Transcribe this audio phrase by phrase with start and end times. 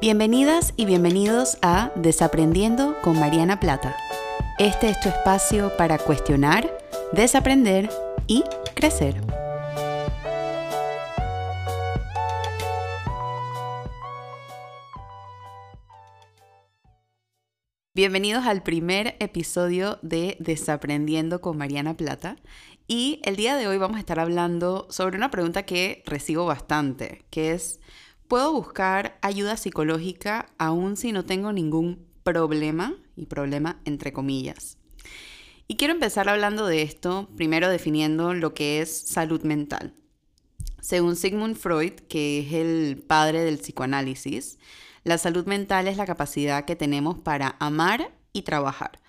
[0.00, 3.96] Bienvenidas y bienvenidos a Desaprendiendo con Mariana Plata.
[4.56, 6.72] Este es tu espacio para cuestionar,
[7.12, 7.90] desaprender
[8.28, 8.44] y
[8.76, 9.20] crecer.
[17.92, 22.36] Bienvenidos al primer episodio de Desaprendiendo con Mariana Plata.
[22.86, 27.24] Y el día de hoy vamos a estar hablando sobre una pregunta que recibo bastante,
[27.30, 27.80] que es,
[28.28, 32.94] ¿puedo buscar ayuda psicológica aún si no tengo ningún problema?
[33.16, 34.78] Y problema entre comillas.
[35.66, 39.94] Y quiero empezar hablando de esto, primero definiendo lo que es salud mental.
[40.80, 44.58] Según Sigmund Freud, que es el padre del psicoanálisis,
[45.04, 49.00] la salud mental es la capacidad que tenemos para amar y trabajar.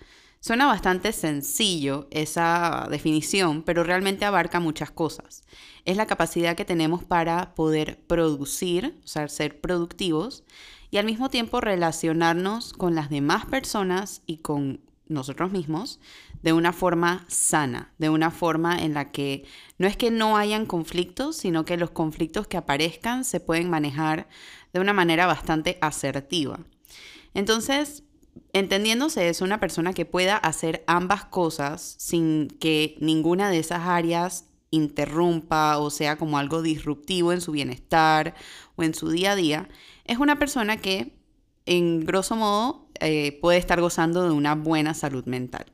[0.42, 5.44] Suena bastante sencillo esa definición, pero realmente abarca muchas cosas.
[5.84, 10.44] Es la capacidad que tenemos para poder producir, o sea, ser productivos,
[10.90, 16.00] y al mismo tiempo relacionarnos con las demás personas y con nosotros mismos
[16.42, 19.44] de una forma sana, de una forma en la que
[19.76, 24.26] no es que no hayan conflictos, sino que los conflictos que aparezcan se pueden manejar
[24.72, 26.60] de una manera bastante asertiva.
[27.34, 28.04] Entonces,
[28.52, 34.46] entendiéndose es una persona que pueda hacer ambas cosas sin que ninguna de esas áreas
[34.70, 38.34] interrumpa o sea como algo disruptivo en su bienestar
[38.76, 39.68] o en su día a día,
[40.04, 41.16] es una persona que
[41.66, 45.66] en grosso modo eh, puede estar gozando de una buena salud mental.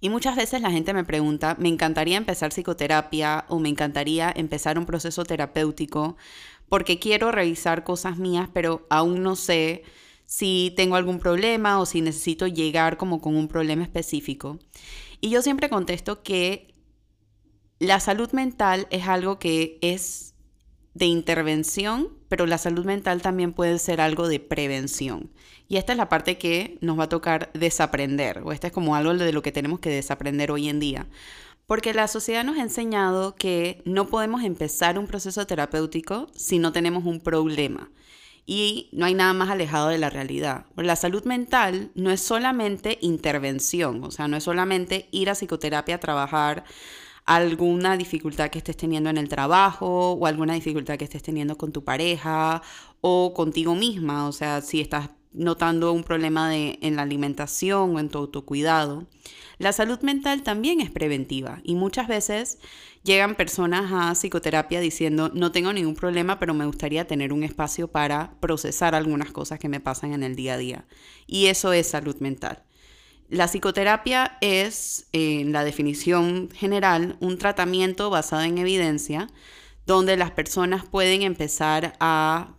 [0.00, 4.76] Y muchas veces la gente me pregunta, me encantaría empezar psicoterapia o me encantaría empezar
[4.76, 6.16] un proceso terapéutico
[6.68, 9.84] porque quiero revisar cosas mías, pero aún no sé
[10.32, 14.58] si tengo algún problema o si necesito llegar como con un problema específico.
[15.20, 16.72] Y yo siempre contesto que
[17.78, 20.34] la salud mental es algo que es
[20.94, 25.30] de intervención, pero la salud mental también puede ser algo de prevención.
[25.68, 28.96] Y esta es la parte que nos va a tocar desaprender, o esta es como
[28.96, 31.08] algo de lo que tenemos que desaprender hoy en día.
[31.66, 36.72] Porque la sociedad nos ha enseñado que no podemos empezar un proceso terapéutico si no
[36.72, 37.90] tenemos un problema.
[38.44, 40.66] Y no hay nada más alejado de la realidad.
[40.76, 45.96] La salud mental no es solamente intervención, o sea, no es solamente ir a psicoterapia
[45.96, 46.64] a trabajar
[47.24, 51.72] alguna dificultad que estés teniendo en el trabajo o alguna dificultad que estés teniendo con
[51.72, 52.62] tu pareja
[53.00, 58.00] o contigo misma, o sea, si estás notando un problema de, en la alimentación o
[58.00, 59.06] en tu autocuidado.
[59.58, 62.58] La salud mental también es preventiva y muchas veces
[63.04, 67.88] llegan personas a psicoterapia diciendo no tengo ningún problema, pero me gustaría tener un espacio
[67.88, 70.84] para procesar algunas cosas que me pasan en el día a día.
[71.26, 72.64] Y eso es salud mental.
[73.28, 79.28] La psicoterapia es, en la definición general, un tratamiento basado en evidencia
[79.86, 82.54] donde las personas pueden empezar a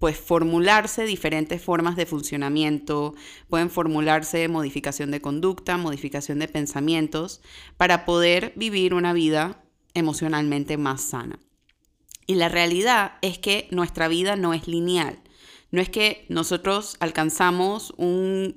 [0.00, 3.14] pues formularse diferentes formas de funcionamiento,
[3.48, 7.42] pueden formularse modificación de conducta, modificación de pensamientos,
[7.76, 9.62] para poder vivir una vida
[9.92, 11.38] emocionalmente más sana.
[12.26, 15.20] Y la realidad es que nuestra vida no es lineal.
[15.70, 18.54] No es que nosotros alcanzamos un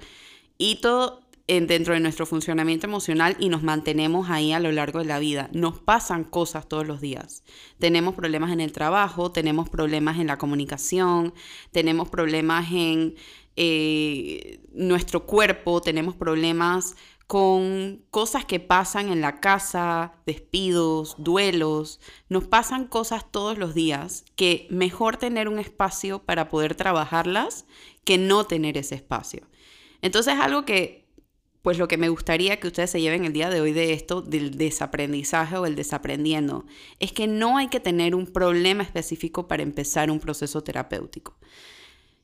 [0.57, 5.19] hito dentro de nuestro funcionamiento emocional y nos mantenemos ahí a lo largo de la
[5.19, 5.49] vida.
[5.53, 7.43] Nos pasan cosas todos los días.
[7.79, 11.33] Tenemos problemas en el trabajo, tenemos problemas en la comunicación,
[11.71, 13.15] tenemos problemas en
[13.55, 16.95] eh, nuestro cuerpo, tenemos problemas
[17.27, 21.99] con cosas que pasan en la casa, despidos, duelos.
[22.29, 27.65] Nos pasan cosas todos los días que mejor tener un espacio para poder trabajarlas
[28.05, 29.47] que no tener ese espacio.
[30.01, 31.02] Entonces algo que
[31.63, 34.21] pues lo que me gustaría que ustedes se lleven el día de hoy de esto,
[34.21, 36.65] del desaprendizaje o el desaprendiendo,
[36.99, 41.37] es que no hay que tener un problema específico para empezar un proceso terapéutico.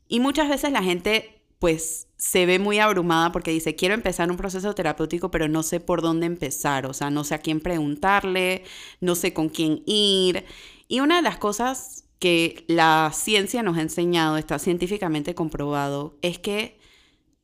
[0.09, 4.37] Y muchas veces la gente pues se ve muy abrumada porque dice, quiero empezar un
[4.37, 8.63] proceso terapéutico, pero no sé por dónde empezar, o sea, no sé a quién preguntarle,
[8.99, 10.45] no sé con quién ir.
[10.89, 16.39] Y una de las cosas que la ciencia nos ha enseñado, está científicamente comprobado, es
[16.39, 16.78] que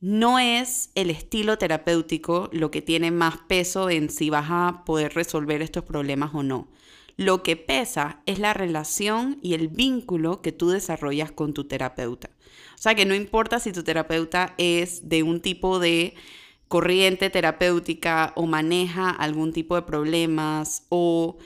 [0.06, 5.14] no es el estilo terapéutico lo que tiene más peso en si vas a poder
[5.14, 6.68] resolver estos problemas o no.
[7.16, 12.30] Lo que pesa es la relación y el vínculo que tú desarrollas con tu terapeuta.
[12.76, 16.14] O sea que no importa si tu terapeuta es de un tipo de
[16.68, 21.36] corriente terapéutica o maneja algún tipo de problemas o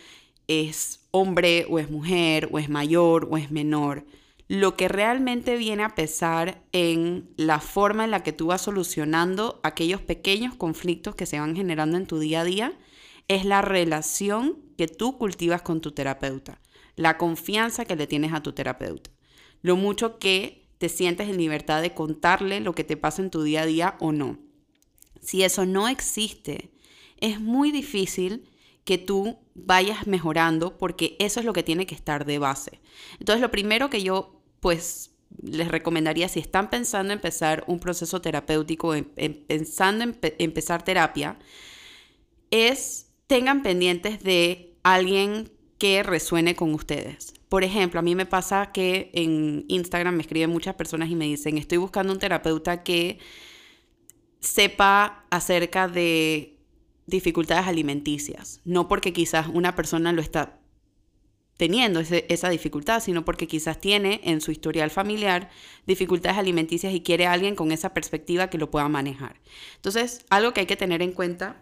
[0.49, 4.05] es hombre o es mujer o es mayor o es menor
[4.51, 9.61] lo que realmente viene a pesar en la forma en la que tú vas solucionando
[9.63, 12.73] aquellos pequeños conflictos que se van generando en tu día a día
[13.29, 16.61] es la relación que tú cultivas con tu terapeuta,
[16.97, 19.13] la confianza que le tienes a tu terapeuta,
[19.63, 23.45] lo mucho que te sientes en libertad de contarle lo que te pasa en tu
[23.45, 24.41] día a día o no.
[25.21, 26.73] Si eso no existe,
[27.19, 28.49] es muy difícil
[28.83, 32.81] que tú vayas mejorando porque eso es lo que tiene que estar de base.
[33.21, 35.11] Entonces, lo primero que yo pues
[35.43, 38.95] les recomendaría si están pensando en empezar un proceso terapéutico,
[39.47, 41.39] pensando en empezar terapia,
[42.51, 47.33] es tengan pendientes de alguien que resuene con ustedes.
[47.49, 51.25] Por ejemplo, a mí me pasa que en Instagram me escriben muchas personas y me
[51.25, 53.19] dicen, estoy buscando un terapeuta que
[54.41, 56.59] sepa acerca de
[57.07, 60.60] dificultades alimenticias, no porque quizás una persona lo está
[61.61, 65.51] teniendo esa dificultad, sino porque quizás tiene en su historial familiar
[65.87, 69.39] dificultades alimenticias y quiere a alguien con esa perspectiva que lo pueda manejar.
[69.77, 71.61] Entonces, algo que hay que tener en cuenta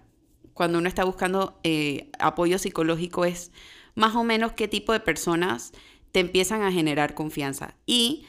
[0.54, 3.50] cuando uno está buscando eh, apoyo psicológico es
[3.96, 5.72] más o menos qué tipo de personas
[6.12, 7.74] te empiezan a generar confianza.
[7.84, 8.24] Y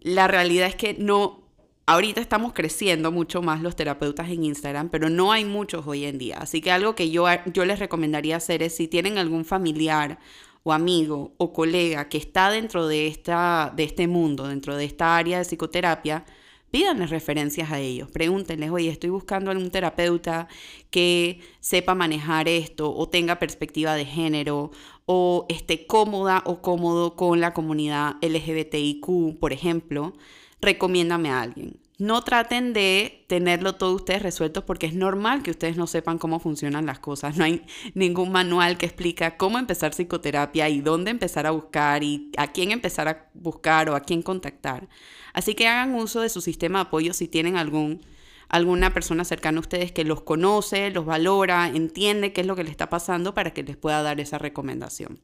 [0.00, 1.44] la realidad es que no,
[1.86, 6.18] ahorita estamos creciendo mucho más los terapeutas en Instagram, pero no hay muchos hoy en
[6.18, 6.38] día.
[6.38, 10.18] Así que algo que yo, yo les recomendaría hacer es si tienen algún familiar
[10.62, 15.16] o amigo o colega que está dentro de, esta, de este mundo, dentro de esta
[15.16, 16.24] área de psicoterapia,
[16.70, 20.48] pídanles referencias a ellos, pregúntenles, oye, estoy buscando algún terapeuta
[20.90, 24.70] que sepa manejar esto o tenga perspectiva de género
[25.06, 30.12] o esté cómoda o cómodo con la comunidad LGBTIQ, por ejemplo,
[30.60, 31.79] recomiéndame a alguien.
[32.00, 36.40] No traten de tenerlo todo ustedes resuelto porque es normal que ustedes no sepan cómo
[36.40, 37.36] funcionan las cosas.
[37.36, 37.62] No hay
[37.92, 42.70] ningún manual que explica cómo empezar psicoterapia y dónde empezar a buscar y a quién
[42.70, 44.88] empezar a buscar o a quién contactar.
[45.34, 48.00] Así que hagan uso de su sistema de apoyo si tienen algún,
[48.48, 52.64] alguna persona cercana a ustedes que los conoce, los valora, entiende qué es lo que
[52.64, 55.20] les está pasando para que les pueda dar esa recomendación.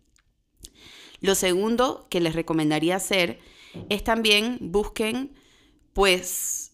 [1.23, 3.39] Lo segundo que les recomendaría hacer
[3.89, 5.33] es también busquen
[5.97, 6.66] pues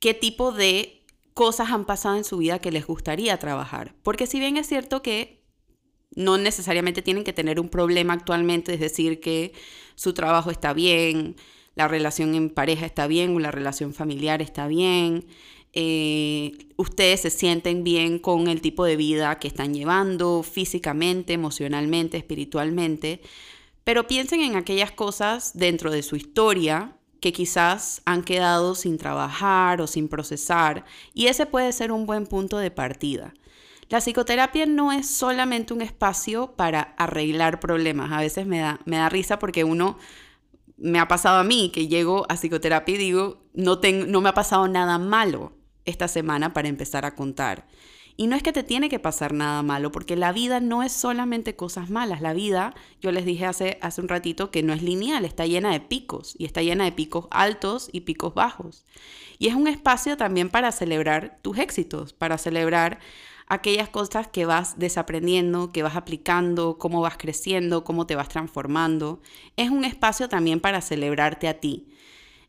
[0.00, 1.04] qué tipo de
[1.34, 3.94] cosas han pasado en su vida que les gustaría trabajar.
[4.02, 5.40] Porque si bien es cierto que
[6.14, 9.52] no necesariamente tienen que tener un problema actualmente, es decir, que
[9.94, 11.36] su trabajo está bien,
[11.76, 15.26] la relación en pareja está bien la relación familiar está bien,
[15.72, 22.16] eh, ustedes se sienten bien con el tipo de vida que están llevando físicamente, emocionalmente,
[22.16, 23.20] espiritualmente,
[23.84, 29.80] pero piensen en aquellas cosas dentro de su historia que quizás han quedado sin trabajar
[29.80, 30.84] o sin procesar,
[31.14, 33.34] y ese puede ser un buen punto de partida.
[33.88, 38.12] La psicoterapia no es solamente un espacio para arreglar problemas.
[38.12, 39.98] A veces me da, me da risa porque uno
[40.76, 44.34] me ha pasado a mí que llego a psicoterapia y digo, no, no me ha
[44.34, 45.52] pasado nada malo
[45.84, 47.66] esta semana para empezar a contar.
[48.20, 50.92] Y no es que te tiene que pasar nada malo, porque la vida no es
[50.92, 52.20] solamente cosas malas.
[52.20, 55.72] La vida, yo les dije hace, hace un ratito que no es lineal, está llena
[55.72, 58.84] de picos y está llena de picos altos y picos bajos.
[59.38, 62.98] Y es un espacio también para celebrar tus éxitos, para celebrar
[63.46, 69.22] aquellas cosas que vas desaprendiendo, que vas aplicando, cómo vas creciendo, cómo te vas transformando.
[69.56, 71.86] Es un espacio también para celebrarte a ti.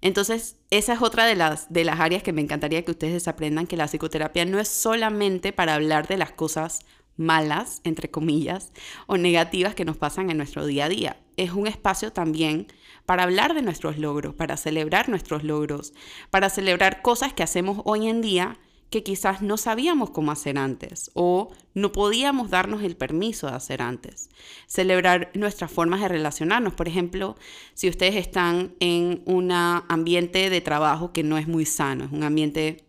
[0.01, 3.68] Entonces, esa es otra de las, de las áreas que me encantaría que ustedes aprendan,
[3.68, 6.80] que la psicoterapia no es solamente para hablar de las cosas
[7.18, 8.71] malas, entre comillas,
[9.06, 11.18] o negativas que nos pasan en nuestro día a día.
[11.38, 12.67] Es un espacio también
[13.05, 15.93] para hablar de nuestros logros, para celebrar nuestros logros,
[16.29, 18.58] para celebrar cosas que hacemos hoy en día
[18.91, 23.81] que quizás no sabíamos cómo hacer antes o no podíamos darnos el permiso de hacer
[23.81, 24.29] antes.
[24.67, 26.74] Celebrar nuestras formas de relacionarnos.
[26.74, 27.38] Por ejemplo,
[27.74, 32.24] si ustedes están en un ambiente de trabajo que no es muy sano, es un
[32.24, 32.83] ambiente,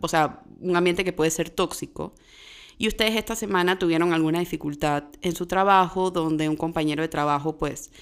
[0.00, 2.14] o sea, un ambiente que puede ser tóxico,
[2.78, 7.58] y ustedes esta semana tuvieron alguna dificultad en su trabajo donde un compañero de trabajo
[7.58, 7.92] pues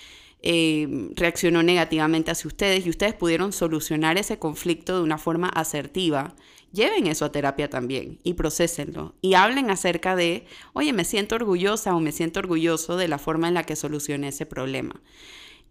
[0.43, 6.35] eh, reaccionó negativamente hacia ustedes y ustedes pudieron solucionar ese conflicto de una forma asertiva
[6.73, 11.95] lleven eso a terapia también y procesenlo y hablen acerca de, oye, me siento orgullosa
[11.95, 15.01] o me siento orgulloso de la forma en la que solucioné ese problema.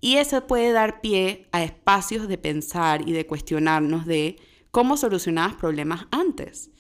[0.02, 4.38] Y eso puede dar pie a espacios de pensar y de cuestionarnos de
[4.72, 6.72] cómo solucionabas problemas antes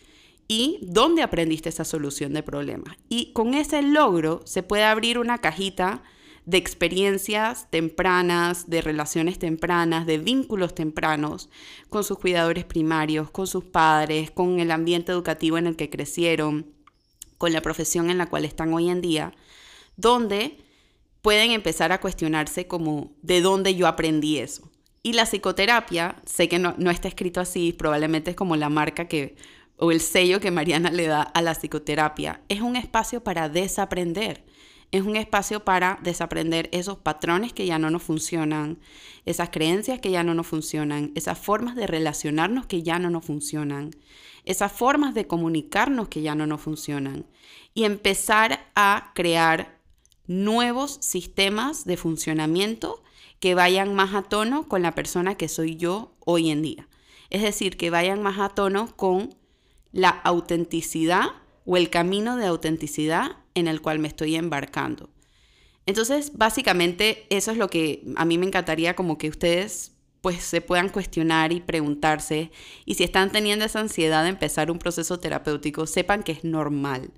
[0.47, 2.95] y dónde aprendiste esa solución de problemas.
[3.09, 6.01] Y con ese logro se puede abrir una cajita
[6.49, 11.47] de experiencias tempranas, de relaciones tempranas, de vínculos tempranos
[11.89, 16.73] con sus cuidadores primarios, con sus padres, con el ambiente educativo en el que crecieron,
[17.37, 19.31] con la profesión en la cual están hoy en día,
[19.95, 20.57] donde
[21.21, 24.71] pueden empezar a cuestionarse como de dónde yo aprendí eso.
[25.03, 29.35] Y la psicoterapia, sé que no, está escrito así, probablemente es como la marca que
[29.77, 34.48] o el sello que Mariana le da a la psicoterapia, es un espacio para desaprender
[34.91, 38.79] Es un espacio para desaprender esos patrones que ya no nos funcionan,
[39.25, 43.25] esas creencias que ya no nos funcionan, esas formas de relacionarnos que ya no nos
[43.25, 43.91] funcionan,
[44.45, 47.27] esas formas de comunicarnos que ya no nos funcionan
[47.75, 49.79] y empezar a crear
[50.25, 53.03] nuevos sistemas de funcionamiento
[53.39, 56.87] que vayan más a tono con la persona que soy yo hoy en día.
[57.29, 59.35] Es decir, que vayan más a tono con
[59.91, 61.27] la autenticidad
[61.65, 65.09] o el camino de autenticidad en el cual me estoy embarcando.
[65.85, 70.61] Entonces, básicamente, eso es lo que a mí me encantaría como que ustedes pues se
[70.61, 72.51] puedan cuestionar y preguntarse.
[72.85, 77.11] Y si están teniendo esa ansiedad de empezar un proceso terapéutico, sepan que es normal.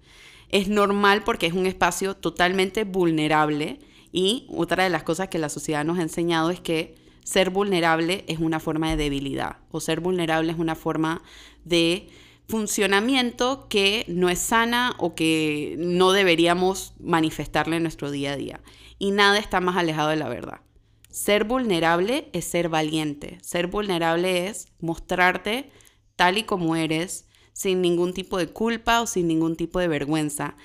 [0.50, 3.80] Es normal porque es un espacio totalmente vulnerable
[4.12, 8.26] y otra de las cosas que la sociedad nos ha enseñado es que ser vulnerable
[8.28, 11.22] es una forma de debilidad o ser vulnerable es una forma
[11.64, 12.10] de
[12.52, 18.62] funcionamiento que no es sana o que no deberíamos manifestarle en nuestro día a día.
[19.00, 20.62] Y nada está más alejado de la verdad.
[21.10, 23.40] Ser vulnerable es ser valiente.
[23.42, 25.72] Ser vulnerable es mostrarte
[26.16, 30.56] tal y como eres, sin ningún tipo de culpa o sin ningún tipo de vergüenza.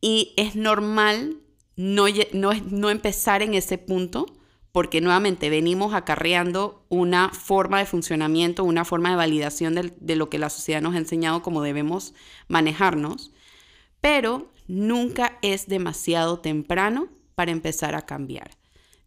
[0.00, 1.38] Y es normal
[1.76, 4.26] no, no, no empezar en ese punto
[4.72, 10.38] porque nuevamente venimos acarreando una forma de funcionamiento, una forma de validación de, lo que
[10.38, 12.14] la sociedad nos ha enseñado como debemos
[12.48, 13.32] manejarnos,
[14.00, 18.50] pero nunca es demasiado temprano para empezar a cambiar.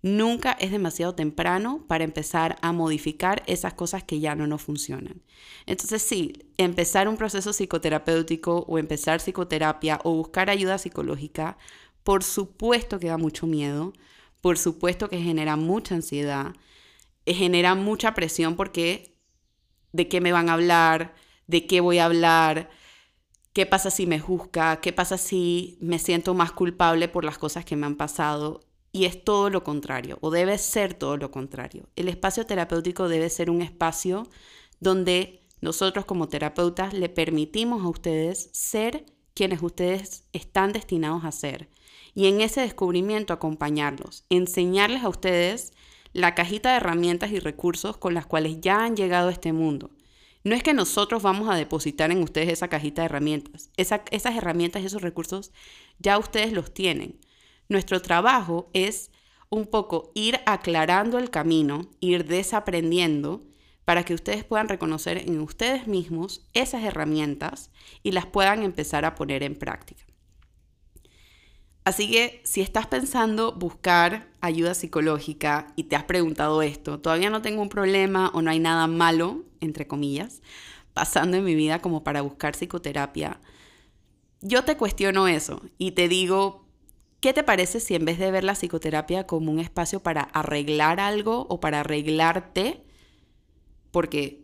[0.03, 5.23] Nunca es demasiado temprano para empezar a modificar esas cosas que ya no nos funcionan.
[5.65, 11.57] Entonces sí, empezar un proceso psicoterapéutico o empezar psicoterapia o buscar ayuda psicológica,
[12.03, 13.93] por supuesto que da mucho miedo,
[14.45, 16.53] por supuesto que genera mucha ansiedad,
[17.25, 19.17] eh, genera mucha presión porque
[19.91, 21.15] de qué me van a hablar,
[21.47, 22.69] de qué voy a hablar,
[23.53, 27.65] qué pasa si me juzga, qué pasa si me siento más culpable por las cosas
[27.65, 28.59] que me han pasado.
[28.91, 31.89] Y es todo lo contrario, o debe ser todo lo contrario.
[31.95, 34.29] El espacio terapéutico debe ser un espacio
[34.79, 41.67] donde nosotros como terapeutas le permitimos a ustedes ser quienes ustedes están destinados a ser
[42.15, 45.73] y en ese descubrimiento acompañarlos, enseñarles a ustedes
[46.13, 49.91] la cajita de herramientas y recursos con las cuales ya han llegado a este mundo.
[50.45, 53.69] No es que nosotros vamos a depositar en ustedes esa cajita de herramientas.
[53.75, 55.51] esas herramientas y esos recursos
[55.99, 57.19] ya ustedes los tienen.
[57.67, 59.11] Nuestro trabajo es
[59.49, 63.43] un poco ir aclarando el camino, ir desaprendiendo
[63.83, 67.71] para que ustedes puedan reconocer en ustedes mismos esas herramientas
[68.03, 70.05] y las puedan empezar a poner en práctica.
[71.85, 77.43] Así que si estás pensando buscar ayuda psicológica y te has preguntado esto, todavía no
[77.43, 80.41] tengo un problema o no hay nada malo, entre comillas,
[80.95, 83.39] pasando en mi vida como para buscar psicoterapia,
[84.41, 86.65] yo te cuestiono eso y te digo,
[87.19, 90.99] ¿qué te parece si en vez de ver la psicoterapia como un espacio para arreglar
[90.99, 92.83] algo o para arreglarte,
[93.91, 94.43] porque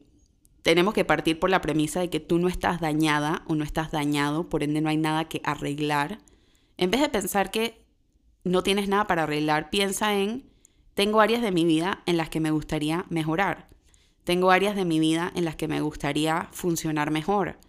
[0.61, 3.89] tenemos que partir por la premisa de que tú no estás dañada o no estás
[3.91, 6.19] dañado, por ende no hay nada que arreglar,
[6.81, 7.85] en vez de pensar que
[8.43, 10.49] no tienes nada para arreglar, piensa en,
[10.95, 13.69] tengo áreas de mi vida en las que me gustaría mejorar.
[14.23, 17.59] Tengo áreas de mi vida en las que me gustaría funcionar mejor.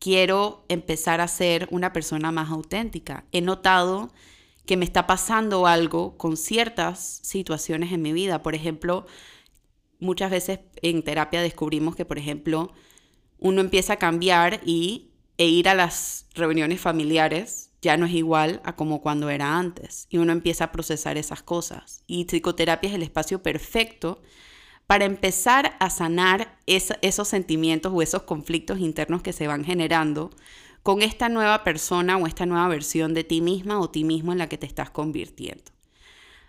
[0.00, 3.24] Quiero empezar a ser una persona más auténtica.
[3.30, 4.10] He notado
[4.66, 8.42] que me está pasando algo con ciertas situaciones en mi vida.
[8.42, 9.06] Por ejemplo,
[10.00, 12.72] muchas veces en terapia descubrimos que, por ejemplo,
[13.38, 18.60] uno empieza a cambiar y, e ir a las reuniones familiares ya no es igual
[18.64, 22.02] a como cuando era antes y uno empieza a procesar esas cosas.
[22.06, 24.22] Y psicoterapia es el espacio perfecto
[24.86, 30.30] para empezar a sanar esos sentimientos o esos conflictos internos que se van generando
[30.82, 34.38] con esta nueva persona o esta nueva versión de ti misma o ti mismo en
[34.38, 35.64] la que te estás convirtiendo.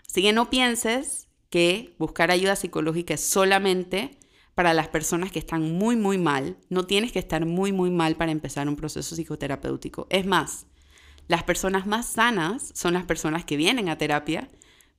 [0.07, 4.17] Así que no pienses que buscar ayuda psicológica es solamente
[4.55, 6.57] para las personas que están muy, muy mal.
[6.69, 10.07] No tienes que estar muy, muy mal para empezar un proceso psicoterapéutico.
[10.09, 10.65] Es más,
[11.31, 14.50] las personas más sanas son las personas que vienen a terapia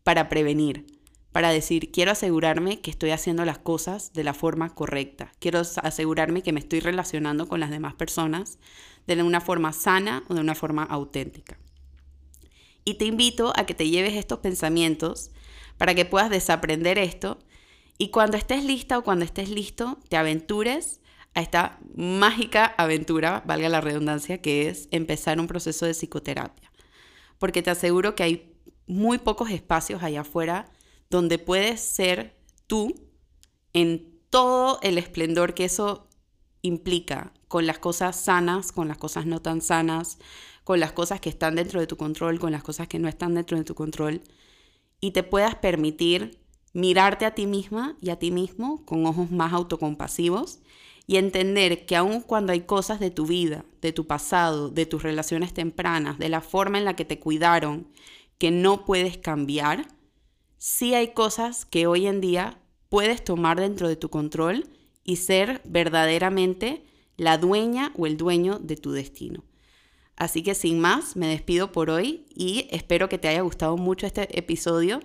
[0.03, 0.87] para prevenir,
[1.31, 6.43] para decir, quiero asegurarme que estoy haciendo las cosas de la forma correcta, quiero asegurarme
[6.43, 8.59] que me estoy relacionando con las demás personas
[9.07, 11.59] de una forma sana o de una forma auténtica.
[12.83, 15.33] Y te invito a que te lleves estos pensamientos
[15.77, 17.41] para que puedas desaprender esto
[17.99, 21.02] y cuando estés lista o cuando estés listo, te aventures
[21.35, 26.71] a esta mágica aventura, valga la redundancia, que es empezar un proceso de psicoterapia.
[27.39, 28.55] Porque te aseguro que hay
[28.87, 30.67] muy pocos espacios allá afuera
[31.11, 32.37] donde puedes ser
[32.67, 32.95] tú
[33.73, 36.09] en todo el esplendor que eso
[36.63, 40.19] implica, con las cosas sanas, con las cosas no tan sanas,
[40.65, 43.35] con las cosas que están dentro de tu control, con las cosas que no están
[43.35, 44.23] dentro de tu control,
[45.01, 46.39] y te puedas permitir
[46.73, 50.61] mirarte a ti misma y a ti mismo con ojos más autocompasivos
[51.13, 55.03] y entender que aun cuando hay cosas de tu vida, de tu pasado, de tus
[55.03, 57.87] relaciones tempranas, de la forma en la que te cuidaron,
[58.39, 59.87] que no puedes cambiar,
[60.57, 64.71] sí hay cosas que hoy en día puedes tomar dentro de tu control
[65.05, 66.83] y ser verdaderamente
[67.19, 69.45] la dueña o el dueño de tu destino.
[70.17, 74.07] Así que sin más, me despido por hoy y espero que te haya gustado mucho
[74.07, 75.01] este episodio.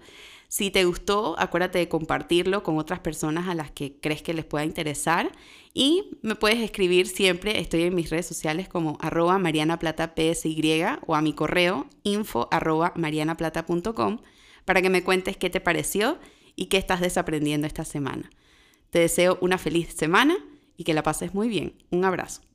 [0.48, 4.46] Si te gustó, acuérdate de compartirlo con otras personas a las que crees que les
[4.46, 5.32] pueda interesar.
[5.74, 11.22] Y me puedes escribir siempre, estoy en mis redes sociales como arroba marianaplata.psy o a
[11.22, 14.20] mi correo info arroba marianaplata.com
[14.64, 16.18] para que me cuentes qué te pareció
[16.56, 18.30] y qué estás desaprendiendo esta semana.
[18.90, 20.38] Te deseo una feliz semana
[20.78, 21.74] y que la pases muy bien.
[21.92, 22.47] Un abrazo.